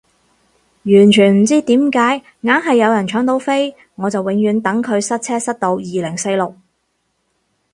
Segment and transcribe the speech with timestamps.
[0.85, 6.55] 完全唔知點解硬係有人搶到飛，我就永遠等佢塞車塞到二零四六